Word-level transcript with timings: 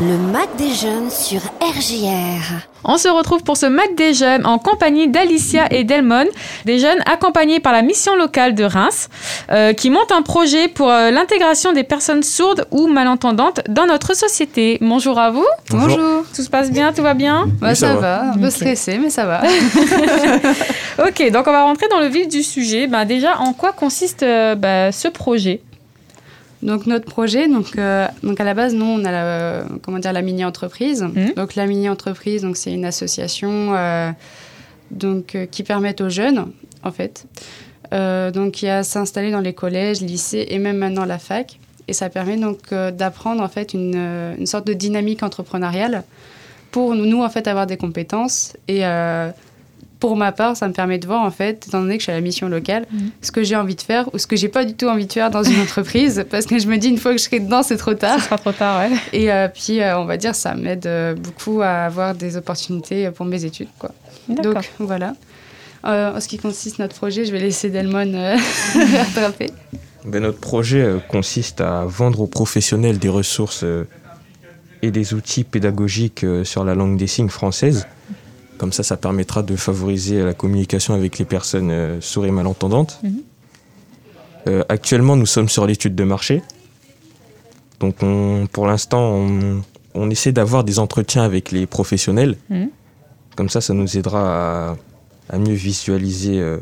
Le 0.00 0.16
Mac 0.16 0.48
des 0.56 0.72
jeunes 0.74 1.10
sur 1.10 1.40
RJR. 1.60 2.60
On 2.84 2.98
se 2.98 3.08
retrouve 3.08 3.42
pour 3.42 3.56
ce 3.56 3.66
Mac 3.66 3.96
des 3.96 4.14
jeunes 4.14 4.46
en 4.46 4.58
compagnie 4.58 5.08
d'Alicia 5.08 5.66
et 5.72 5.82
Delmon, 5.82 6.26
des 6.64 6.78
jeunes 6.78 7.00
accompagnés 7.04 7.58
par 7.58 7.72
la 7.72 7.82
mission 7.82 8.14
locale 8.14 8.54
de 8.54 8.62
Reims, 8.62 9.08
euh, 9.50 9.72
qui 9.72 9.90
montent 9.90 10.12
un 10.12 10.22
projet 10.22 10.68
pour 10.68 10.88
euh, 10.88 11.10
l'intégration 11.10 11.72
des 11.72 11.82
personnes 11.82 12.22
sourdes 12.22 12.64
ou 12.70 12.86
malentendantes 12.86 13.62
dans 13.68 13.86
notre 13.86 14.14
société. 14.14 14.78
Bonjour 14.80 15.18
à 15.18 15.32
vous. 15.32 15.46
Bonjour. 15.70 16.24
Tout 16.32 16.42
se 16.42 16.48
passe 16.48 16.70
bien, 16.70 16.92
tout 16.92 17.02
va 17.02 17.14
bien? 17.14 17.48
Bah, 17.60 17.74
ça, 17.74 17.96
va. 17.96 18.30
un 18.34 18.38
peu 18.38 18.50
stressé, 18.50 18.98
mais 18.98 19.10
ça 19.10 19.26
va. 19.26 19.42
ok, 21.08 21.32
donc 21.32 21.48
on 21.48 21.52
va 21.52 21.64
rentrer 21.64 21.88
dans 21.88 21.98
le 21.98 22.06
vif 22.06 22.28
du 22.28 22.44
sujet. 22.44 22.86
Bah, 22.86 23.04
déjà, 23.04 23.40
en 23.40 23.52
quoi 23.52 23.72
consiste 23.72 24.22
euh, 24.22 24.54
bah, 24.54 24.92
ce 24.92 25.08
projet? 25.08 25.60
Donc 26.62 26.86
notre 26.86 27.04
projet, 27.04 27.48
donc, 27.48 27.78
euh, 27.78 28.08
donc 28.22 28.40
à 28.40 28.44
la 28.44 28.54
base, 28.54 28.74
nous, 28.74 28.84
on 28.84 29.04
a 29.04 29.12
la, 29.12 29.64
comment 29.82 29.98
dire, 29.98 30.12
la 30.12 30.22
mini-entreprise. 30.22 31.02
Mmh. 31.02 31.34
Donc 31.36 31.54
la 31.54 31.66
mini-entreprise, 31.66 32.42
donc 32.42 32.56
c'est 32.56 32.72
une 32.72 32.84
association 32.84 33.74
euh, 33.74 34.10
donc, 34.90 35.34
euh, 35.34 35.46
qui 35.46 35.62
permet 35.62 36.00
aux 36.02 36.08
jeunes, 36.08 36.46
en 36.82 36.90
fait, 36.90 37.26
donc 37.92 38.52
qui 38.52 38.68
a 38.68 38.82
s'installer 38.82 39.30
dans 39.30 39.40
les 39.40 39.54
collèges, 39.54 40.00
lycées 40.00 40.46
et 40.50 40.58
même 40.58 40.78
maintenant 40.78 41.04
la 41.04 41.18
fac. 41.18 41.58
Et 41.86 41.94
ça 41.94 42.10
permet 42.10 42.36
donc 42.36 42.74
d'apprendre 42.74 43.42
en 43.42 43.48
fait 43.48 43.72
une, 43.72 43.96
une, 44.38 44.46
sorte 44.46 44.66
de 44.66 44.74
dynamique 44.74 45.22
entrepreneuriale 45.22 46.02
pour 46.70 46.94
nous, 46.94 47.22
en 47.22 47.30
fait, 47.30 47.48
avoir 47.48 47.66
des 47.66 47.78
compétences 47.78 48.52
et 48.68 48.82
pour 50.00 50.16
ma 50.16 50.32
part, 50.32 50.56
ça 50.56 50.68
me 50.68 50.72
permet 50.72 50.98
de 50.98 51.06
voir, 51.06 51.22
en 51.22 51.30
fait, 51.30 51.66
étant 51.66 51.80
donné 51.80 51.96
que 51.96 52.00
je 52.00 52.04
suis 52.04 52.12
à 52.12 52.14
la 52.14 52.20
mission 52.20 52.48
locale, 52.48 52.86
mhm. 52.92 53.10
ce 53.20 53.32
que 53.32 53.42
j'ai 53.42 53.56
envie 53.56 53.74
de 53.74 53.80
faire 53.80 54.12
ou 54.14 54.18
ce 54.18 54.26
que 54.26 54.36
j'ai 54.36 54.48
pas 54.48 54.64
du 54.64 54.74
tout 54.74 54.86
envie 54.86 55.06
de 55.06 55.12
faire 55.12 55.30
dans 55.30 55.42
une 55.42 55.60
entreprise. 55.62 56.24
parce 56.30 56.46
que 56.46 56.58
je 56.58 56.68
me 56.68 56.76
dis, 56.76 56.88
une 56.88 56.98
fois 56.98 57.12
que 57.12 57.18
je 57.18 57.24
serai 57.24 57.40
dedans, 57.40 57.62
c'est 57.62 57.76
trop 57.76 57.94
tard. 57.94 58.18
Ce 58.20 58.26
sera 58.26 58.38
trop 58.38 58.52
tard, 58.52 58.80
ouais. 58.80 58.96
Et 59.12 59.32
euh, 59.32 59.48
puis, 59.48 59.80
euh, 59.80 59.98
on 59.98 60.04
va 60.04 60.16
dire, 60.16 60.34
ça 60.34 60.54
m'aide 60.54 60.86
euh, 60.86 61.14
beaucoup 61.14 61.62
à 61.62 61.84
avoir 61.84 62.14
des 62.14 62.36
opportunités 62.36 63.10
pour 63.10 63.26
mes 63.26 63.44
études, 63.44 63.68
quoi. 63.78 63.90
Donc, 64.28 64.70
voilà. 64.78 65.14
en 65.82 66.20
ce 66.20 66.28
qui 66.28 66.38
consiste 66.38 66.78
notre 66.78 66.94
projet, 66.94 67.24
je 67.24 67.32
vais 67.32 67.40
laisser 67.40 67.70
Delmon 67.70 68.12
rattraper. 68.74 69.50
Ben, 70.04 70.22
notre 70.22 70.38
projet 70.38 70.86
consiste 71.08 71.60
à 71.60 71.84
vendre 71.86 72.20
aux 72.20 72.26
professionnels 72.26 72.98
des 72.98 73.08
ressources 73.08 73.64
et 74.82 74.90
des 74.90 75.14
outils 75.14 75.44
pédagogiques 75.44 76.24
sur 76.44 76.62
la 76.62 76.74
langue 76.74 76.96
des 76.98 77.06
signes 77.06 77.30
française 77.30 77.86
comme 78.58 78.72
ça, 78.72 78.82
ça 78.82 78.96
permettra 78.96 79.42
de 79.42 79.56
favoriser 79.56 80.22
la 80.22 80.34
communication 80.34 80.92
avec 80.92 81.18
les 81.18 81.24
personnes 81.24 81.70
euh, 81.70 82.00
sourdes 82.00 82.26
et 82.26 82.30
malentendantes. 82.30 82.98
Mhm. 83.02 83.22
Euh, 84.48 84.64
actuellement, 84.68 85.16
nous 85.16 85.26
sommes 85.26 85.48
sur 85.48 85.66
l'étude 85.66 85.94
de 85.94 86.04
marché. 86.04 86.42
Donc, 87.80 87.96
pour 88.50 88.66
l'instant, 88.66 89.26
on, 89.94 90.10
essaie 90.10 90.32
d'avoir 90.32 90.64
des 90.64 90.80
entretiens 90.80 91.22
avec 91.22 91.52
les 91.52 91.66
professionnels. 91.66 92.36
Mhm. 92.50 92.70
Comme 93.36 93.48
ça, 93.48 93.60
ça 93.60 93.72
nous 93.72 93.96
aidera 93.96 94.76
à, 95.28 95.38
mieux 95.38 95.54
visualiser 95.54 96.40
euh, 96.40 96.58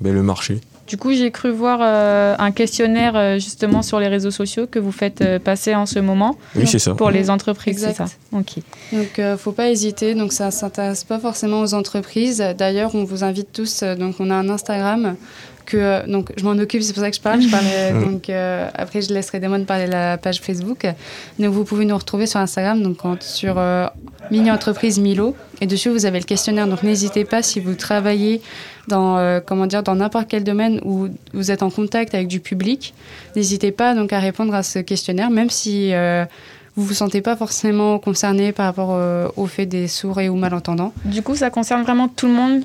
ben, 0.00 0.14
le 0.14 0.22
marché. 0.22 0.60
Du 0.86 0.96
coup, 0.96 1.12
j'ai 1.12 1.30
cru 1.30 1.50
voir 1.50 1.78
euh, 1.80 2.34
un 2.38 2.50
questionnaire 2.50 3.16
euh, 3.16 3.38
justement 3.38 3.82
sur 3.82 4.00
les 4.00 4.08
réseaux 4.08 4.30
sociaux 4.30 4.66
que 4.66 4.78
vous 4.78 4.92
faites 4.92 5.20
euh, 5.20 5.38
passer 5.38 5.74
en 5.74 5.86
ce 5.86 6.00
moment. 6.00 6.36
Oui, 6.56 6.66
c'est 6.66 6.78
ça. 6.78 6.94
Pour 6.94 7.10
les 7.10 7.30
entreprises, 7.30 7.78
c'est 7.80 7.94
ça. 7.94 8.06
Ok. 8.32 8.56
Donc, 8.92 9.20
faut 9.38 9.52
pas 9.52 9.70
hésiter. 9.70 10.14
Donc, 10.14 10.32
ça 10.32 10.50
s'intéresse 10.50 11.04
pas 11.04 11.18
forcément 11.18 11.60
aux 11.60 11.74
entreprises. 11.74 12.44
D'ailleurs, 12.58 12.94
on 12.94 13.04
vous 13.04 13.24
invite 13.24 13.52
tous. 13.52 13.82
donc, 13.82 14.16
on 14.18 14.30
a 14.30 14.34
un 14.34 14.48
Instagram 14.48 15.16
que 15.64 16.08
donc 16.10 16.32
je 16.36 16.44
m'en 16.44 16.52
occupe, 16.52 16.82
c'est 16.82 16.92
pour 16.92 17.02
ça 17.02 17.10
que 17.10 17.16
je 17.16 17.20
parle. 17.20 17.40
Je 17.40 17.48
parlais, 17.48 17.92
donc 18.06 18.30
après 18.74 19.02
je 19.02 19.12
laisserai 19.12 19.40
Damon 19.40 19.64
parler 19.64 19.86
de 19.86 19.92
la 19.92 20.18
page 20.18 20.40
Facebook. 20.40 20.86
Donc 21.38 21.52
vous 21.52 21.64
pouvez 21.64 21.84
nous 21.84 21.96
retrouver 21.96 22.26
sur 22.26 22.40
Instagram, 22.40 22.82
donc 22.82 22.98
sur 23.20 23.60
mini 24.30 24.50
entreprise 24.50 24.98
Milo, 24.98 25.36
et 25.60 25.66
dessus 25.66 25.90
vous 25.90 26.06
avez 26.06 26.18
le 26.18 26.24
questionnaire. 26.24 26.66
Donc 26.66 26.82
n'hésitez 26.82 27.24
pas 27.24 27.42
si 27.42 27.60
vous 27.60 27.74
travaillez 27.74 28.40
dans 28.88 29.18
euh, 29.18 29.40
comment 29.44 29.66
dire 29.66 29.82
dans 29.82 29.94
n'importe 29.94 30.26
quel 30.28 30.44
domaine 30.44 30.80
où 30.84 31.08
vous 31.32 31.50
êtes 31.50 31.62
en 31.62 31.70
contact 31.70 32.14
avec 32.14 32.28
du 32.28 32.40
public, 32.40 32.94
n'hésitez 33.36 33.72
pas 33.72 33.94
donc 33.94 34.12
à 34.12 34.18
répondre 34.18 34.54
à 34.54 34.62
ce 34.62 34.78
questionnaire, 34.78 35.30
même 35.30 35.50
si 35.50 35.92
euh, 35.94 36.24
vous 36.76 36.84
vous 36.84 36.94
sentez 36.94 37.20
pas 37.20 37.36
forcément 37.36 37.98
concerné 37.98 38.52
par 38.52 38.66
rapport 38.66 38.90
euh, 38.92 39.28
au 39.36 39.46
fait 39.46 39.66
des 39.66 39.88
sourds 39.88 40.20
et 40.20 40.28
ou 40.28 40.36
malentendants. 40.36 40.92
Du 41.04 41.22
coup, 41.22 41.36
ça 41.36 41.50
concerne 41.50 41.82
vraiment 41.82 42.08
tout 42.08 42.26
le 42.26 42.32
monde 42.32 42.62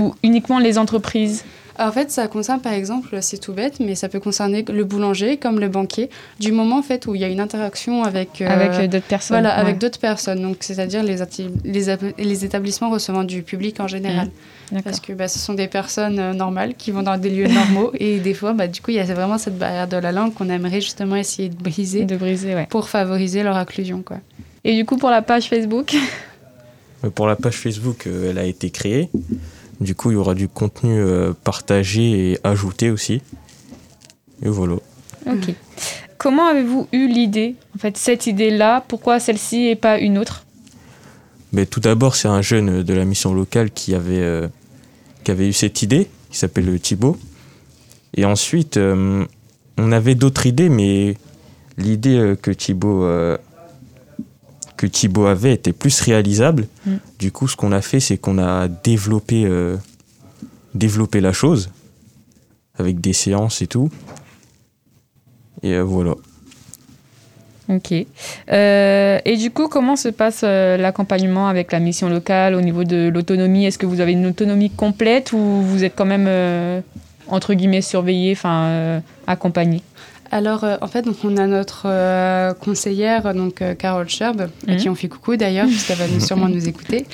ou 0.00 0.14
uniquement 0.22 0.58
les 0.58 0.78
entreprises? 0.78 1.44
En 1.78 1.92
fait, 1.92 2.10
ça 2.10 2.26
concerne 2.28 2.60
par 2.60 2.72
exemple, 2.72 3.18
c'est 3.20 3.38
tout 3.38 3.52
bête, 3.52 3.80
mais 3.80 3.94
ça 3.94 4.08
peut 4.08 4.20
concerner 4.20 4.64
le 4.68 4.84
boulanger 4.84 5.36
comme 5.36 5.60
le 5.60 5.68
banquier, 5.68 6.10
du 6.38 6.52
moment 6.52 6.78
en 6.78 6.82
fait 6.82 7.06
où 7.06 7.14
il 7.14 7.20
y 7.20 7.24
a 7.24 7.28
une 7.28 7.40
interaction 7.40 8.02
avec 8.04 8.40
avec 8.40 8.90
d'autres 8.90 9.06
personnes. 9.06 9.36
Voilà, 9.36 9.54
avec 9.54 9.78
d'autres 9.78 9.98
personnes. 9.98 10.42
Donc, 10.42 10.58
c'est-à-dire 10.60 11.02
les, 11.02 11.16
les, 11.64 11.96
les, 12.18 12.44
établissements 12.44 12.90
recevant 12.90 13.24
du 13.24 13.42
public 13.42 13.80
en 13.80 13.88
général. 13.88 14.28
Mmh. 14.72 14.82
Parce 14.82 15.00
que 15.00 15.12
bah, 15.12 15.28
ce 15.28 15.38
sont 15.38 15.54
des 15.54 15.68
personnes 15.68 16.18
euh, 16.18 16.32
normales 16.32 16.74
qui 16.74 16.90
vont 16.90 17.02
dans 17.02 17.18
des 17.18 17.30
lieux 17.30 17.48
normaux. 17.48 17.90
Et 17.98 18.18
des 18.18 18.34
fois, 18.34 18.52
bah, 18.52 18.68
du 18.68 18.80
coup, 18.80 18.90
il 18.90 18.96
y 18.96 19.00
a 19.00 19.04
vraiment 19.04 19.38
cette 19.38 19.58
barrière 19.58 19.88
de 19.88 19.96
la 19.96 20.12
langue 20.12 20.32
qu'on 20.32 20.48
aimerait 20.48 20.80
justement 20.80 21.16
essayer 21.16 21.48
de 21.48 21.56
briser. 21.56 22.04
De 22.04 22.16
briser, 22.16 22.54
ouais. 22.54 22.66
Pour 22.70 22.88
favoriser 22.88 23.42
leur 23.42 23.56
inclusion, 23.56 24.02
quoi. 24.02 24.18
Et 24.64 24.76
du 24.76 24.84
coup, 24.84 24.96
pour 24.96 25.10
la 25.10 25.22
page 25.22 25.48
Facebook? 25.48 25.96
Euh, 27.04 27.10
Pour 27.10 27.26
la 27.26 27.36
page 27.36 27.56
Facebook, 27.56 28.06
euh, 28.06 28.30
elle 28.30 28.38
a 28.38 28.44
été 28.44 28.70
créée. 28.70 29.08
Du 29.80 29.94
coup, 29.94 30.10
il 30.10 30.14
y 30.14 30.16
aura 30.16 30.34
du 30.34 30.48
contenu 30.48 31.02
partagé 31.42 32.32
et 32.32 32.38
ajouté 32.44 32.90
aussi. 32.90 33.22
Et 34.42 34.48
voilà. 34.48 34.74
Ok. 35.26 35.54
Comment 36.18 36.48
avez-vous 36.48 36.86
eu 36.92 37.08
l'idée 37.08 37.54
En 37.74 37.78
fait, 37.78 37.96
cette 37.96 38.26
idée-là, 38.26 38.84
pourquoi 38.86 39.20
celle-ci 39.20 39.68
et 39.68 39.76
pas 39.76 39.98
une 39.98 40.18
autre? 40.18 40.44
Mais 41.52 41.64
tout 41.64 41.80
d'abord, 41.80 42.14
c'est 42.14 42.28
un 42.28 42.42
jeune 42.42 42.82
de 42.82 42.94
la 42.94 43.06
mission 43.06 43.32
locale 43.32 43.70
qui 43.70 43.94
avait 43.94 44.48
qui 45.24 45.30
avait 45.30 45.48
eu 45.48 45.52
cette 45.52 45.82
idée, 45.82 46.08
qui 46.30 46.38
s'appelle 46.38 46.78
Thibaut. 46.80 47.18
Et 48.16 48.24
ensuite, 48.24 48.76
euh, 48.76 49.24
on 49.78 49.92
avait 49.92 50.14
d'autres 50.14 50.46
idées, 50.46 50.68
mais 50.68 51.16
l'idée 51.78 52.18
euh, 52.18 52.36
que 52.36 52.50
Thibaut 52.50 53.04
euh, 53.04 53.36
que 54.80 54.86
Thibaut 54.86 55.26
avait 55.26 55.52
était 55.52 55.74
plus 55.74 56.00
réalisable. 56.00 56.66
Mm. 56.86 56.92
Du 57.18 57.32
coup, 57.32 57.48
ce 57.48 57.54
qu'on 57.54 57.72
a 57.72 57.82
fait, 57.82 58.00
c'est 58.00 58.16
qu'on 58.16 58.38
a 58.38 58.66
développé, 58.66 59.46
développé 60.74 61.20
la 61.20 61.32
chose 61.32 61.70
avec 62.78 62.98
des 63.00 63.12
séances 63.12 63.60
et 63.60 63.66
tout. 63.66 63.90
Et 65.62 65.78
voilà. 65.80 66.14
Ok. 67.70 67.92
Euh, 68.50 69.18
et 69.24 69.36
du 69.36 69.50
coup, 69.50 69.68
comment 69.68 69.94
se 69.94 70.08
passe 70.08 70.40
euh, 70.42 70.76
l'accompagnement 70.76 71.46
avec 71.46 71.70
la 71.70 71.78
mission 71.78 72.08
locale 72.08 72.54
au 72.54 72.60
niveau 72.60 72.82
de 72.82 73.08
l'autonomie? 73.08 73.64
Est-ce 73.64 73.78
que 73.78 73.86
vous 73.86 74.00
avez 74.00 74.12
une 74.12 74.26
autonomie 74.26 74.70
complète 74.70 75.32
ou 75.32 75.38
vous 75.38 75.84
êtes 75.84 75.94
quand 75.94 76.04
même, 76.04 76.26
euh, 76.26 76.80
entre 77.28 77.54
guillemets, 77.54 77.80
surveillé, 77.80 78.32
enfin, 78.32 79.00
accompagné? 79.26 79.82
Alors, 80.30 80.64
en 80.80 80.86
fait, 80.86 81.02
donc, 81.02 81.16
on 81.24 81.36
a 81.36 81.46
notre 81.46 82.54
conseillère, 82.60 83.34
donc 83.34 83.62
Carole 83.78 84.08
Sherb, 84.08 84.48
à 84.68 84.76
qui 84.76 84.88
on 84.88 84.94
fait 84.94 85.08
coucou 85.08 85.36
d'ailleurs, 85.36 85.66
puisqu'elle 85.68 85.98
va 85.98 86.20
sûrement 86.20 86.48
nous 86.48 86.68
écouter. 86.68 87.06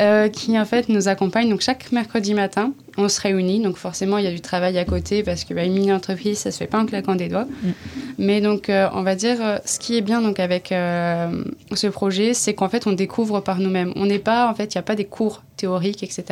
Euh, 0.00 0.28
qui 0.28 0.56
en 0.56 0.64
fait 0.64 0.88
nous 0.88 1.08
accompagne. 1.08 1.50
Donc 1.50 1.60
chaque 1.60 1.90
mercredi 1.90 2.32
matin, 2.32 2.72
on 2.98 3.08
se 3.08 3.20
réunit. 3.20 3.58
Donc 3.58 3.76
forcément, 3.76 4.18
il 4.18 4.24
y 4.24 4.28
a 4.28 4.30
du 4.30 4.40
travail 4.40 4.78
à 4.78 4.84
côté 4.84 5.24
parce 5.24 5.42
que 5.42 5.54
bah, 5.54 5.64
une 5.64 5.72
mini 5.72 5.92
entreprise, 5.92 6.38
ça 6.38 6.52
se 6.52 6.58
fait 6.58 6.68
pas 6.68 6.78
en 6.78 6.86
claquant 6.86 7.16
des 7.16 7.26
doigts. 7.26 7.48
Mm. 7.62 7.70
Mais 8.18 8.40
donc, 8.40 8.70
euh, 8.70 8.88
on 8.92 9.02
va 9.02 9.16
dire, 9.16 9.38
euh, 9.40 9.58
ce 9.64 9.80
qui 9.80 9.96
est 9.96 10.00
bien 10.00 10.22
donc 10.22 10.38
avec 10.38 10.68
ce 10.68 11.86
projet, 11.88 12.32
c'est 12.32 12.54
qu'en 12.54 12.68
fait, 12.68 12.86
on 12.86 12.92
découvre 12.92 13.40
par 13.40 13.58
nous-mêmes. 13.58 13.92
On 13.96 14.06
n'est 14.06 14.20
pas, 14.20 14.48
en 14.48 14.54
fait, 14.54 14.72
il 14.72 14.78
n'y 14.78 14.80
a 14.80 14.82
pas 14.82 14.94
des 14.94 15.04
cours 15.04 15.42
théoriques, 15.58 16.02
etc. 16.02 16.24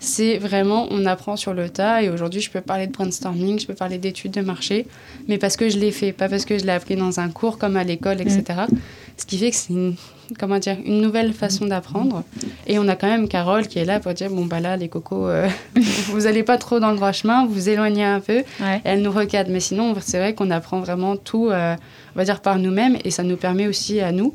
C'est 0.00 0.38
vraiment, 0.38 0.86
on 0.90 1.04
apprend 1.04 1.36
sur 1.36 1.52
le 1.52 1.68
tas. 1.68 2.02
Et 2.02 2.08
aujourd'hui, 2.08 2.40
je 2.40 2.50
peux 2.50 2.60
parler 2.60 2.86
de 2.86 2.92
brainstorming, 2.92 3.58
je 3.60 3.66
peux 3.66 3.74
parler 3.74 3.98
d'études 3.98 4.32
de 4.32 4.40
marché, 4.40 4.86
mais 5.28 5.38
parce 5.38 5.56
que 5.56 5.68
je 5.68 5.78
l'ai 5.78 5.90
fait, 5.90 6.12
pas 6.12 6.28
parce 6.28 6.44
que 6.44 6.58
je 6.58 6.64
l'ai 6.64 6.72
appris 6.72 6.96
dans 6.96 7.20
un 7.20 7.28
cours 7.28 7.58
comme 7.58 7.76
à 7.76 7.84
l'école, 7.84 8.20
etc. 8.20 8.42
Mm. 8.70 8.76
Ce 9.16 9.26
qui 9.26 9.38
fait 9.38 9.50
que 9.50 9.56
c'est 9.56 9.72
une 9.72 9.94
comment 10.38 10.58
dire, 10.58 10.76
une 10.84 11.00
nouvelle 11.00 11.32
façon 11.32 11.66
d'apprendre. 11.66 12.22
Et 12.66 12.78
on 12.78 12.88
a 12.88 12.96
quand 12.96 13.06
même 13.06 13.28
Carole 13.28 13.66
qui 13.66 13.78
est 13.78 13.84
là 13.84 14.00
pour 14.00 14.14
dire 14.14 14.30
bon, 14.30 14.46
bah 14.46 14.60
là, 14.60 14.76
les 14.76 14.88
cocos, 14.88 15.28
euh, 15.28 15.48
vous 16.08 16.20
n'allez 16.20 16.42
pas 16.42 16.58
trop 16.58 16.80
dans 16.80 16.90
le 16.90 16.96
droit 16.96 17.12
chemin, 17.12 17.46
vous 17.46 17.52
vous 17.52 17.68
éloignez 17.68 18.04
un 18.04 18.20
peu. 18.20 18.42
elle 18.84 19.02
nous 19.02 19.12
recadre. 19.12 19.50
Mais 19.50 19.60
sinon, 19.60 19.94
c'est 20.00 20.18
vrai 20.18 20.34
qu'on 20.34 20.50
apprend 20.50 20.80
vraiment 20.80 21.16
tout, 21.16 21.48
euh, 21.50 21.76
on 22.14 22.18
va 22.18 22.24
dire, 22.24 22.40
par 22.40 22.58
nous-mêmes. 22.58 22.96
Et 23.04 23.10
ça 23.10 23.22
nous 23.22 23.36
permet 23.36 23.66
aussi 23.66 24.00
à 24.00 24.12
nous 24.12 24.34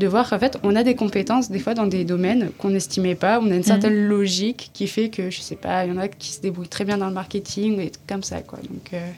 de 0.00 0.08
voir 0.08 0.28
qu'en 0.28 0.38
fait, 0.40 0.58
on 0.64 0.74
a 0.74 0.82
des 0.82 0.96
compétences, 0.96 1.50
des 1.50 1.60
fois, 1.60 1.74
dans 1.74 1.86
des 1.86 2.04
domaines 2.04 2.50
qu'on 2.58 2.70
n'estimait 2.70 3.14
pas. 3.14 3.38
On 3.38 3.46
a 3.46 3.50
une 3.50 3.56
mhm. 3.58 3.62
certaine 3.62 4.08
logique 4.08 4.70
qui 4.72 4.88
fait 4.88 5.10
que, 5.10 5.30
je 5.30 5.40
sais 5.40 5.56
pas, 5.56 5.84
il 5.84 5.90
y 5.90 5.92
en 5.92 5.98
a 5.98 6.08
qui 6.08 6.32
se 6.32 6.40
débrouillent 6.40 6.68
très 6.68 6.84
bien 6.84 6.98
dans 6.98 7.06
le 7.06 7.14
marketing 7.14 7.78
et 7.78 7.92
comme 8.08 8.24
ça, 8.24 8.42
quoi. 8.42 8.58
Donc, 8.58 8.92
euh, 8.92 9.08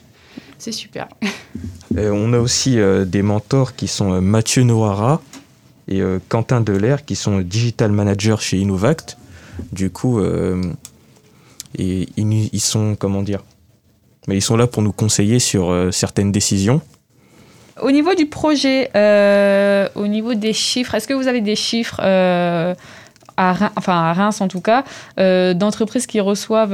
c'est 0.58 0.73
super. 0.73 1.08
on 1.96 2.32
a 2.34 2.38
aussi 2.38 2.76
des 3.06 3.23
mentors 3.23 3.75
qui 3.75 3.88
sont 3.88 4.20
Mathieu 4.20 4.62
Noara, 4.62 5.23
et 5.88 6.00
euh, 6.00 6.19
Quentin 6.29 6.61
Delair 6.61 7.05
qui 7.05 7.17
sont 7.17 7.40
digital 7.40 7.93
managers 7.93 8.37
chez 8.40 8.58
Innovact. 8.58 9.19
Du 9.73 9.90
coup, 9.90 10.19
euh, 10.19 10.62
et 11.76 12.08
ils, 12.17 12.61
sont 12.61 12.96
comment 12.99 13.23
dire 13.23 13.43
mais 14.26 14.37
ils 14.37 14.43
sont 14.43 14.56
là 14.56 14.67
pour 14.67 14.82
nous 14.82 14.93
conseiller 14.93 15.38
sur 15.38 15.70
euh, 15.70 15.90
certaines 15.90 16.32
décisions. 16.32 16.81
Au 17.82 17.90
niveau 17.90 18.14
du 18.14 18.26
projet, 18.26 18.90
euh, 18.96 19.88
au 19.94 20.06
niveau 20.06 20.34
des 20.34 20.52
chiffres, 20.52 20.94
est-ce 20.94 21.06
que 21.08 21.14
vous 21.14 21.29
avez 21.29 21.40
des 21.40 21.56
chiffres 21.56 22.00
euh, 22.02 22.75
à, 23.37 23.52
Reims, 23.52 23.73
enfin 23.76 24.02
à 24.05 24.12
Reims 24.12 24.40
en 24.40 24.49
tout 24.49 24.61
cas, 24.61 24.84
euh, 25.19 25.55
d'entreprises 25.55 26.06
qui 26.06 26.20
reçoivent 26.20 26.70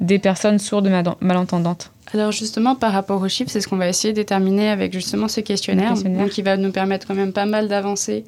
des 0.00 0.18
personnes 0.18 0.58
sourdes 0.58 0.88
mal- 0.88 1.14
malentendantes? 1.20 1.90
Alors 2.14 2.32
justement, 2.32 2.74
par 2.76 2.92
rapport 2.92 3.20
aux 3.20 3.28
chiffres, 3.28 3.50
c'est 3.50 3.60
ce 3.60 3.68
qu'on 3.68 3.76
va 3.76 3.88
essayer 3.88 4.12
de 4.12 4.16
déterminer 4.16 4.70
avec 4.70 4.92
justement 4.92 5.28
ce 5.28 5.40
questionnaire. 5.40 5.94
donc 5.94 6.30
qui 6.30 6.42
va 6.42 6.56
nous 6.56 6.70
permettre 6.70 7.06
quand 7.06 7.14
même 7.14 7.32
pas 7.32 7.46
mal 7.46 7.68
d'avancer 7.68 8.24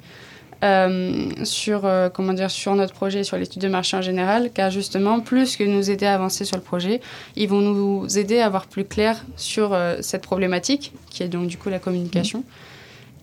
euh, 0.61 1.29
sur 1.43 1.85
euh, 1.85 2.09
comment 2.09 2.33
dire 2.33 2.51
sur 2.51 2.75
notre 2.75 2.93
projet, 2.93 3.23
sur 3.23 3.37
l'étude 3.37 3.61
de 3.61 3.69
marché 3.69 3.95
en 3.95 4.01
général, 4.01 4.51
car 4.53 4.69
justement, 4.69 5.21
plus 5.21 5.55
que 5.55 5.63
nous 5.63 5.89
aider 5.89 6.05
à 6.05 6.15
avancer 6.15 6.43
sur 6.43 6.57
le 6.57 6.63
projet, 6.63 6.99
ils 7.37 7.47
vont 7.47 7.61
nous 7.61 8.17
aider 8.17 8.39
à 8.39 8.49
voir 8.49 8.67
plus 8.67 8.83
clair 8.83 9.23
sur 9.37 9.73
euh, 9.73 9.97
cette 10.01 10.21
problématique, 10.21 10.91
qui 11.09 11.23
est 11.23 11.29
donc 11.29 11.47
du 11.47 11.57
coup 11.57 11.69
la 11.69 11.79
communication. 11.79 12.43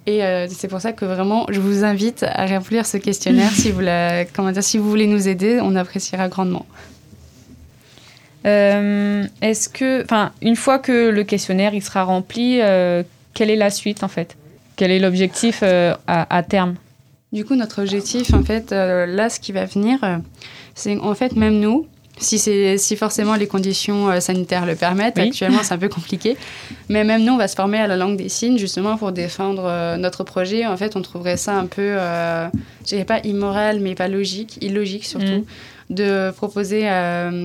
Et 0.07 0.25
euh, 0.25 0.47
c'est 0.49 0.69
pour 0.69 0.81
ça 0.81 0.93
que 0.93 1.05
vraiment, 1.05 1.47
je 1.51 1.61
vous 1.61 1.85
invite 1.85 2.23
à 2.23 2.47
remplir 2.47 2.87
ce 2.87 2.97
questionnaire 2.97 3.51
si 3.53 3.71
vous 3.71 3.81
la, 3.81 4.25
comment 4.25 4.51
dire, 4.51 4.65
si 4.65 4.79
vous 4.79 4.89
voulez 4.89 5.07
nous 5.07 5.29
aider, 5.29 5.61
on 5.61 5.77
appréciera 5.77 6.29
grandement. 6.29 6.67
Est-ce 8.45 9.69
que, 9.69 10.05
enfin, 10.05 10.31
une 10.41 10.55
fois 10.55 10.79
que 10.79 11.09
le 11.11 11.25
questionnaire 11.25 11.75
il 11.75 11.83
sera 11.83 12.05
rempli, 12.05 12.61
quelle 13.35 13.51
est 13.51 13.57
la 13.57 13.71
suite 13.71 14.05
en 14.05 14.09
fait? 14.09 14.37
Quel 14.77 14.93
est 14.93 15.01
l'objectif 15.01 15.65
à, 15.65 15.97
à 16.07 16.43
terme? 16.45 16.77
Du 17.37 17.45
coup, 17.45 17.55
notre 17.55 17.83
objectif, 17.83 18.33
en 18.33 18.43
fait, 18.43 18.73
euh, 18.73 19.05
là, 19.05 19.29
ce 19.29 19.39
qui 19.41 19.53
va 19.53 19.67
venir, 19.67 19.99
euh, 20.05 20.17
c'est 20.75 20.97
en 20.97 21.15
fait, 21.15 21.37
même 21.37 21.61
nous, 21.61 21.87
si, 22.17 22.39
si 22.39 22.97
forcément 22.97 23.35
les 23.35 23.47
conditions 23.47 24.09
euh, 24.09 24.21
sanitaires 24.21 24.65
le 24.65 24.75
permettent, 24.75 25.17
Oui. 25.19 25.29
actuellement 25.29 25.59
c'est 25.63 25.75
un 25.75 25.79
peu 25.79 25.91
compliqué, 25.91 26.39
mais 26.89 27.05
même 27.05 27.23
nous, 27.27 27.35
on 27.35 27.37
va 27.37 27.47
se 27.47 27.55
former 27.55 27.77
à 27.77 27.87
la 27.89 27.99
langue 27.99 28.17
des 28.17 28.31
signes 28.31 28.57
justement 28.57 28.97
pour 28.97 29.13
défendre 29.13 29.97
notre 29.99 30.25
projet. 30.25 30.65
En 30.67 30.79
fait, 30.79 30.97
on 30.97 31.03
trouverait 31.03 31.37
ça 31.37 31.59
un 31.59 31.67
peu, 31.67 31.99
je 31.99 32.85
dirais 32.87 33.05
pas 33.05 33.21
immoral, 33.23 33.81
mais 33.81 33.95
pas 33.95 34.09
logique, 34.09 34.57
illogique 34.63 35.05
surtout. 35.05 35.45
Mm. 35.91 35.95
de 35.95 36.31
proposer 36.31 36.89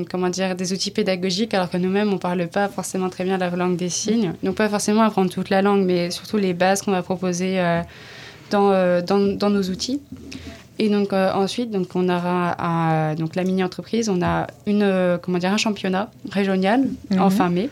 comment 0.09 0.29
dire, 0.29 0.55
des 0.55 0.71
outils 0.71 0.91
pédagogiques 0.91 1.53
alors 1.53 1.69
que 1.69 1.75
nous-mêmes, 1.75 2.07
on 2.07 2.13
ne 2.13 2.17
parle 2.17 2.47
pas 2.47 2.69
forcément 2.69 3.09
très 3.09 3.25
bien 3.25 3.37
la 3.37 3.49
langue 3.49 3.75
des 3.75 3.89
signes. 3.89 4.31
Donc 4.41 4.55
pas 4.55 4.69
forcément 4.69 5.01
apprendre 5.01 5.29
toute 5.29 5.49
la 5.49 5.61
langue, 5.61 5.83
mais 5.83 6.11
surtout 6.11 6.37
les 6.37 6.53
bases 6.53 6.81
qu'on 6.81 6.91
va 6.91 7.03
proposer 7.03 7.59
dans, 8.51 8.71
euh, 8.71 9.01
dans, 9.01 9.19
dans 9.41 9.49
nos 9.49 9.63
outils. 9.63 9.99
Et 10.79 10.89
donc 10.89 11.13
euh, 11.13 11.31
ensuite, 11.33 11.69
donc 11.71 11.87
on 11.95 12.07
aura 12.09 12.55
un- 12.63 13.15
donc 13.15 13.35
la 13.35 13.43
mini-entreprise, 13.43 14.09
on 14.09 14.21
a 14.21 14.47
une, 14.65 14.83
euh, 14.83 15.17
comment 15.21 15.37
dire, 15.37 15.51
un 15.53 15.57
championnat 15.57 16.09
régional 16.31 16.79
en 17.17 17.25
Mhm. 17.25 17.31
fin 17.31 17.49
mai, 17.49 17.69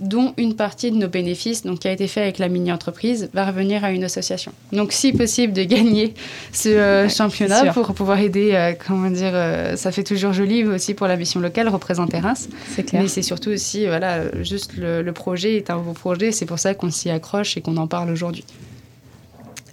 dont 0.00 0.32
une 0.38 0.54
partie 0.56 0.90
de 0.90 0.96
nos 0.96 1.06
bénéfices, 1.08 1.62
donc 1.62 1.80
qui 1.80 1.88
a 1.88 1.92
été 1.92 2.08
fait 2.08 2.22
avec 2.22 2.38
la 2.38 2.48
mini-entreprise, 2.48 3.28
va 3.34 3.44
revenir 3.46 3.84
à 3.84 3.92
une 3.92 4.02
association. 4.02 4.50
Donc 4.72 4.92
si 4.92 5.12
possible 5.12 5.52
de 5.52 5.62
gagner 5.62 6.14
ce 6.52 6.70
euh, 6.70 7.02
Ouais, 7.04 7.08
championnat 7.08 7.66
pour 7.72 7.92
pouvoir 7.94 8.18
aider, 8.18 8.50
euh, 8.54 8.72
comment 8.84 9.10
dire, 9.10 9.30
euh, 9.34 9.76
ça 9.76 9.92
fait 9.92 10.02
toujours 10.02 10.32
joli 10.32 10.64
aussi 10.64 10.94
pour 10.94 11.06
la 11.06 11.16
mission 11.16 11.38
locale, 11.38 11.68
représenter 11.68 12.18
Reims. 12.18 12.48
C'est 12.74 12.82
clair. 12.82 13.02
Mais 13.02 13.08
c'est 13.08 13.22
surtout 13.22 13.50
aussi, 13.50 13.86
voilà, 13.86 14.14
euh, 14.14 14.42
juste 14.42 14.76
le, 14.76 15.02
le 15.02 15.12
projet 15.12 15.56
est 15.56 15.70
un 15.70 15.76
beau 15.78 15.92
projet, 15.92 16.32
c'est 16.32 16.46
pour 16.46 16.58
ça 16.58 16.74
qu'on 16.74 16.90
s'y 16.90 17.10
accroche 17.10 17.56
et 17.56 17.60
qu'on 17.60 17.76
en 17.76 17.86
parle 17.86 18.10
aujourd'hui. 18.10 18.44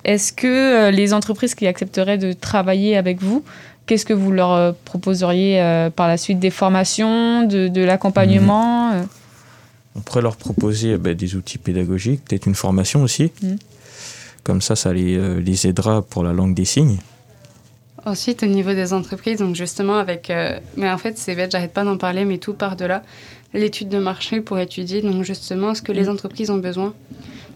Est-ce 0.07 0.33
que 0.33 0.47
euh, 0.47 0.89
les 0.89 1.13
entreprises 1.13 1.53
qui 1.53 1.67
accepteraient 1.67 2.17
de 2.17 2.33
travailler 2.33 2.97
avec 2.97 3.21
vous, 3.21 3.43
qu'est-ce 3.85 4.05
que 4.05 4.13
vous 4.13 4.31
leur 4.31 4.53
euh, 4.53 4.71
proposeriez 4.85 5.61
euh, 5.61 5.89
par 5.89 6.07
la 6.07 6.17
suite? 6.17 6.39
Des 6.39 6.49
formations, 6.49 7.43
de, 7.43 7.67
de 7.67 7.81
l'accompagnement 7.81 8.93
euh? 8.93 9.03
On 9.95 9.99
pourrait 9.99 10.21
leur 10.21 10.37
proposer 10.37 10.93
euh, 10.93 10.97
bah, 10.97 11.13
des 11.13 11.35
outils 11.35 11.57
pédagogiques, 11.57 12.23
peut-être 12.23 12.45
une 12.45 12.55
formation 12.55 13.03
aussi. 13.03 13.31
Mhm. 13.43 13.57
Comme 14.43 14.61
ça, 14.61 14.77
ça 14.77 14.93
les, 14.93 15.17
euh, 15.17 15.41
les 15.41 15.67
aidera 15.67 16.01
pour 16.01 16.23
la 16.23 16.31
langue 16.31 16.53
des 16.53 16.65
signes. 16.65 16.99
Ensuite, 18.05 18.43
au 18.43 18.45
niveau 18.45 18.73
des 18.73 18.93
entreprises, 18.93 19.39
donc 19.39 19.55
justement 19.55 19.97
avec... 19.97 20.29
euh, 20.29 20.57
mais 20.77 20.89
en 20.89 20.97
fait, 20.97 21.17
c'est 21.17 21.35
bête, 21.35 21.51
j'arrête 21.51 21.73
pas 21.73 21.83
d'en 21.83 21.97
parler, 21.97 22.23
mais 22.23 22.37
tout 22.37 22.53
part 22.53 22.77
de 22.77 22.85
là. 22.85 23.03
L'étude 23.53 23.89
de 23.89 23.97
marché 23.97 24.39
pour 24.39 24.57
étudier 24.59 25.01
donc 25.01 25.23
justement 25.23 25.75
ce 25.75 25.81
que 25.81 25.91
les 25.91 26.07
entreprises 26.07 26.49
ont 26.49 26.57
besoin. 26.57 26.93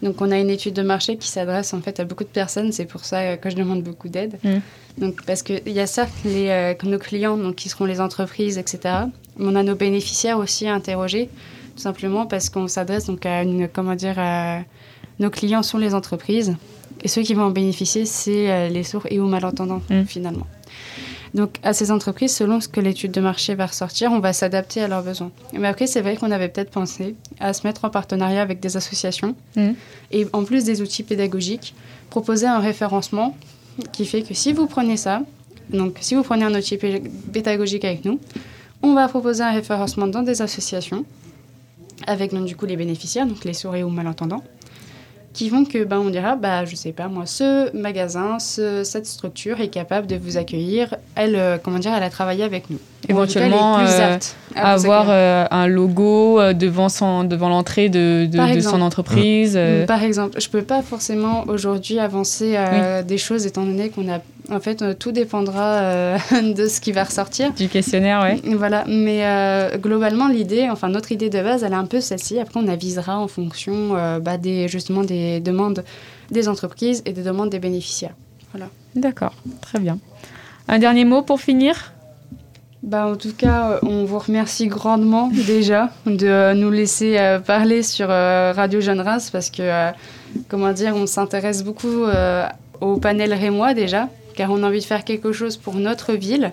Donc 0.02 0.20
on 0.20 0.30
a 0.32 0.38
une 0.38 0.50
étude 0.50 0.74
de 0.74 0.82
marché 0.82 1.16
qui 1.16 1.28
s'adresse 1.28 1.72
en 1.74 1.80
fait 1.80 2.00
à 2.00 2.04
beaucoup 2.04 2.24
de 2.24 2.28
personnes, 2.28 2.72
c'est 2.72 2.86
pour 2.86 3.04
ça 3.04 3.18
euh, 3.20 3.36
que 3.36 3.48
je 3.50 3.56
demande 3.56 3.82
beaucoup 3.82 4.08
d'aide. 4.08 4.38
Mm. 4.42 4.56
Donc 4.98 5.22
parce 5.24 5.42
qu'il 5.42 5.60
y 5.68 5.80
a 5.80 5.86
certes 5.86 6.12
les, 6.24 6.48
euh, 6.48 6.74
nos 6.84 6.98
clients 6.98 7.36
donc, 7.36 7.54
qui 7.54 7.68
seront 7.68 7.84
les 7.84 8.00
entreprises, 8.00 8.58
etc. 8.58 8.80
Mais 9.38 9.46
on 9.46 9.54
a 9.54 9.62
nos 9.62 9.76
bénéficiaires 9.76 10.38
aussi 10.38 10.66
à 10.66 10.74
interroger, 10.74 11.28
tout 11.76 11.82
simplement 11.82 12.26
parce 12.26 12.50
qu'on 12.50 12.66
s'adresse 12.68 13.06
donc 13.06 13.24
à 13.26 13.42
une, 13.42 13.68
comment 13.68 13.94
dire, 13.94 14.16
à- 14.18 14.60
nos 15.20 15.30
clients 15.30 15.62
sont 15.62 15.78
les 15.78 15.94
entreprises 15.94 16.56
et 17.04 17.08
ceux 17.08 17.22
qui 17.22 17.34
vont 17.34 17.44
en 17.44 17.50
bénéficier, 17.50 18.04
c'est 18.04 18.50
euh, 18.50 18.68
les 18.68 18.82
sourds 18.82 19.06
et 19.08 19.20
ou 19.20 19.26
malentendants 19.26 19.82
Mm. 19.88 20.02
finalement. 20.04 20.46
Donc 21.34 21.56
à 21.62 21.72
ces 21.72 21.90
entreprises, 21.90 22.34
selon 22.36 22.60
ce 22.60 22.68
que 22.68 22.80
l'étude 22.80 23.10
de 23.12 23.20
marché 23.20 23.54
va 23.54 23.66
ressortir, 23.66 24.12
on 24.12 24.18
va 24.20 24.32
s'adapter 24.34 24.82
à 24.82 24.88
leurs 24.88 25.02
besoins. 25.02 25.30
Mais 25.58 25.66
après, 25.68 25.86
c'est 25.86 26.02
vrai 26.02 26.16
qu'on 26.16 26.30
avait 26.30 26.48
peut-être 26.48 26.70
pensé 26.70 27.14
à 27.40 27.52
se 27.54 27.66
mettre 27.66 27.84
en 27.86 27.90
partenariat 27.90 28.42
avec 28.42 28.60
des 28.60 28.76
associations 28.76 29.34
Mhm. 29.56 29.74
et 30.10 30.26
en 30.34 30.44
plus 30.44 30.64
des 30.64 30.82
outils 30.82 31.02
pédagogiques, 31.02 31.74
proposer 32.10 32.46
un 32.46 32.58
référencement 32.58 33.34
qui 33.92 34.04
fait 34.04 34.22
que 34.22 34.34
si 34.34 34.52
vous 34.52 34.66
prenez 34.66 34.98
ça, 34.98 35.22
donc 35.70 35.96
si 36.02 36.14
vous 36.14 36.22
prenez 36.22 36.44
un 36.44 36.54
outil 36.54 36.76
pé- 36.76 37.02
pédagogique 37.32 37.86
avec 37.86 38.04
nous, 38.04 38.20
on 38.82 38.92
va 38.94 39.08
proposer 39.08 39.42
un 39.42 39.52
référencement 39.52 40.06
dans 40.08 40.22
des 40.22 40.42
associations 40.42 41.04
avec 42.06 42.34
donc, 42.34 42.44
du 42.46 42.56
coup 42.56 42.66
les 42.66 42.76
bénéficiaires, 42.76 43.26
donc 43.26 43.44
les 43.44 43.54
souris 43.54 43.82
ou 43.82 43.88
malentendants, 43.88 44.42
qui 45.32 45.48
vont 45.48 45.64
que 45.64 45.84
ben 45.84 45.98
on 45.98 46.10
dira 46.10 46.36
bah 46.36 46.64
je 46.64 46.76
sais 46.76 46.92
pas 46.92 47.08
moi 47.08 47.24
ce 47.26 47.74
magasin, 47.76 48.38
ce- 48.38 48.84
cette 48.84 49.06
structure 49.06 49.60
est 49.60 49.68
capable 49.68 50.06
de 50.06 50.16
vous 50.16 50.36
accueillir, 50.36 50.94
elle 51.14 51.36
euh, 51.36 51.58
comment 51.62 51.78
dire 51.78 51.92
elle 51.96 52.02
a 52.02 52.10
travaillé 52.10 52.44
avec 52.44 52.68
nous. 52.70 52.76
Cas, 52.76 53.12
Éventuellement, 53.14 53.78
euh, 53.80 54.18
Avoir 54.54 55.06
euh, 55.08 55.44
un 55.50 55.66
logo 55.66 56.38
devant, 56.52 56.88
son, 56.88 57.24
devant 57.24 57.48
l'entrée 57.48 57.88
de, 57.88 58.26
de, 58.26 58.60
son 58.60 58.80
entreprise. 58.80 59.58
Par 59.88 60.04
exemple, 60.04 60.40
je 60.40 60.48
peux 60.48 60.62
pas 60.62 60.82
forcément 60.82 61.42
aujourd'hui 61.48 61.98
avancer 61.98 62.54
euh, 62.56 63.02
des 63.02 63.18
choses 63.18 63.44
étant 63.44 63.64
donné 63.64 63.88
qu'on 63.88 64.08
a 64.08 64.20
en 64.52 64.60
fait 64.60 64.82
euh, 64.82 64.94
tout 64.94 65.12
dépendra 65.12 65.80
euh, 65.80 66.18
de 66.54 66.66
ce 66.66 66.80
qui 66.80 66.92
va 66.92 67.04
ressortir. 67.04 67.52
du 67.52 67.68
questionnaire, 67.68 68.22
ouais. 68.22 68.40
Voilà, 68.54 68.84
mais 68.86 69.24
euh, 69.24 69.76
globalement 69.78 70.28
l'idée, 70.28 70.68
enfin 70.70 70.88
notre 70.88 71.12
idée 71.12 71.30
de 71.30 71.42
base, 71.42 71.64
elle 71.64 71.72
est 71.72 71.76
un 71.76 71.86
peu 71.86 72.00
celle-ci. 72.00 72.38
Après, 72.38 72.60
on 72.60 72.68
avisera 72.68 73.18
en 73.18 73.28
fonction 73.28 73.94
bah, 74.20 74.36
des 74.36 74.68
justement 74.68 75.02
des 75.02 75.40
demandes 75.40 75.84
des 76.30 76.48
entreprises 76.48 77.02
et 77.04 77.12
des 77.12 77.22
demandes 77.22 77.50
des 77.50 77.58
bénéficiaires. 77.58 78.14
D'accord, 78.94 79.32
très 79.62 79.78
bien. 79.78 79.98
Un 80.68 80.78
dernier 80.78 81.04
mot 81.04 81.22
pour 81.22 81.40
finir? 81.40 81.92
Bah, 82.82 83.06
en 83.06 83.14
tout 83.14 83.32
cas, 83.32 83.78
on 83.82 84.04
vous 84.04 84.18
remercie 84.18 84.66
grandement 84.66 85.28
déjà 85.46 85.90
de 86.04 86.52
nous 86.54 86.70
laisser 86.70 87.16
euh, 87.18 87.38
parler 87.38 87.82
sur 87.82 88.08
euh, 88.10 88.52
Radio 88.54 88.80
Jeune 88.80 89.00
Reims 89.00 89.30
parce 89.30 89.50
que, 89.50 89.62
euh, 89.62 89.90
comment 90.48 90.72
dire, 90.72 90.94
on 90.96 91.06
s'intéresse 91.06 91.62
beaucoup 91.62 92.04
au 92.80 92.96
panel 92.96 93.32
rémois 93.32 93.74
déjà, 93.74 94.08
car 94.42 94.50
on 94.50 94.64
a 94.64 94.66
envie 94.66 94.80
de 94.80 94.84
faire 94.84 95.04
quelque 95.04 95.30
chose 95.30 95.56
pour 95.56 95.74
notre 95.76 96.14
ville. 96.14 96.52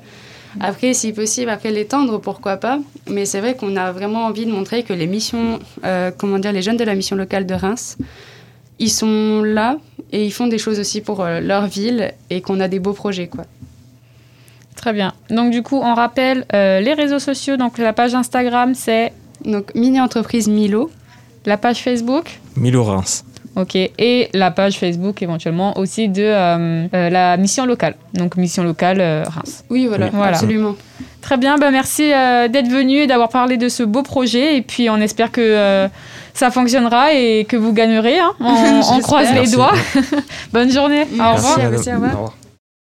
Après, 0.59 0.93
si 0.93 1.11
possible, 1.11 1.49
après 1.49 1.71
l'étendre, 1.71 2.19
pourquoi 2.19 2.57
pas. 2.57 2.77
Mais 3.09 3.25
c'est 3.25 3.39
vrai 3.39 3.55
qu'on 3.55 3.75
a 3.75 3.91
vraiment 3.91 4.25
envie 4.25 4.45
de 4.45 4.51
montrer 4.51 4.83
que 4.83 4.93
les 4.93 5.07
missions, 5.07 5.59
euh, 5.85 6.11
comment 6.15 6.37
dire, 6.37 6.51
les 6.51 6.61
jeunes 6.61 6.77
de 6.77 6.83
la 6.83 6.93
mission 6.93 7.15
locale 7.15 7.45
de 7.47 7.55
Reims, 7.55 7.97
ils 8.77 8.91
sont 8.91 9.41
là 9.43 9.77
et 10.11 10.23
ils 10.23 10.31
font 10.31 10.45
des 10.47 10.59
choses 10.59 10.79
aussi 10.79 11.01
pour 11.01 11.21
euh, 11.21 11.39
leur 11.39 11.65
ville 11.65 12.13
et 12.29 12.41
qu'on 12.41 12.59
a 12.59 12.67
des 12.67 12.79
beaux 12.79 12.93
projets, 12.93 13.27
quoi. 13.27 13.45
Très 14.75 14.93
bien. 14.93 15.13
Donc 15.29 15.51
du 15.51 15.61
coup, 15.63 15.77
on 15.77 15.93
rappelle 15.95 16.45
euh, 16.53 16.79
les 16.79 16.93
réseaux 16.93 17.19
sociaux. 17.19 17.57
Donc 17.57 17.79
la 17.79 17.93
page 17.93 18.13
Instagram, 18.13 18.75
c'est 18.75 19.13
Donc, 19.45 19.73
mini-entreprise 19.73 20.47
Milo. 20.47 20.91
la 21.45 21.57
page 21.57 21.79
Facebook. 21.81 22.39
Milo 22.55 22.83
Reims. 22.83 23.25
Ok, 23.55 23.75
et 23.75 24.29
la 24.33 24.51
page 24.51 24.77
Facebook 24.79 25.21
éventuellement 25.21 25.77
aussi 25.77 26.07
de 26.07 26.21
euh, 26.23 26.85
euh, 26.93 27.09
la 27.09 27.35
mission 27.35 27.65
locale. 27.65 27.95
Donc 28.13 28.37
mission 28.37 28.63
locale 28.63 29.01
euh, 29.01 29.23
Reims. 29.27 29.63
Oui, 29.69 29.87
voilà, 29.87 30.05
Oui. 30.05 30.11
Voilà. 30.13 30.31
absolument. 30.33 30.75
Très 31.21 31.35
bien, 31.37 31.57
bah 31.57 31.69
merci 31.71 32.13
euh, 32.13 32.47
d'être 32.47 32.69
venu 32.69 32.97
et 32.99 33.07
d'avoir 33.07 33.29
parlé 33.29 33.57
de 33.57 33.67
ce 33.67 33.83
beau 33.83 34.03
projet. 34.03 34.55
Et 34.55 34.61
puis 34.61 34.89
on 34.89 34.97
espère 34.97 35.31
que 35.31 35.41
euh, 35.41 35.87
ça 36.33 36.51
fonctionnera 36.51 37.13
et 37.13 37.45
que 37.49 37.57
vous 37.57 37.73
gagnerez. 37.73 38.19
hein. 38.19 38.31
On, 38.39 38.99
croise 39.01 39.33
les 39.33 39.47
doigts. 39.51 39.73
Bonne 40.53 40.71
journée. 40.71 41.03
Au 41.03 41.17
Merci. 41.17 41.35
revoir. 41.47 41.59
à 41.65 41.69
vous 41.69 41.79
aussi, 41.79 41.89
au 41.89 41.93
revoir. 41.95 42.13
Au 42.13 42.15
revoir. 42.17 42.33